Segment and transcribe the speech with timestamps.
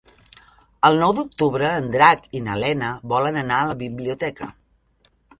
[0.87, 4.49] El nou d'octubre en Drac i na Lena volen anar a la biblioteca.